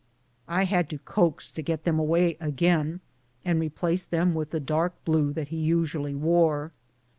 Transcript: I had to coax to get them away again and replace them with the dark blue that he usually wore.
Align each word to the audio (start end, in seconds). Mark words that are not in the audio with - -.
I 0.47 0.63
had 0.63 0.89
to 0.89 0.97
coax 0.97 1.51
to 1.51 1.61
get 1.61 1.83
them 1.83 1.99
away 1.99 2.35
again 2.39 3.01
and 3.45 3.59
replace 3.59 4.03
them 4.03 4.33
with 4.33 4.49
the 4.49 4.59
dark 4.59 4.93
blue 5.05 5.31
that 5.33 5.49
he 5.49 5.57
usually 5.57 6.15
wore. 6.15 6.71